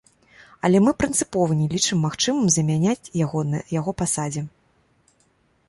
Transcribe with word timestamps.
Але 0.67 0.77
мы 0.85 0.93
прынцыпова 1.01 1.57
не 1.59 1.67
лічым 1.73 2.01
магчымым 2.07 2.49
замяняць 2.57 3.11
яго 3.25 3.39
на 3.53 3.63
яго 3.79 3.91
пасадзе. 4.03 4.47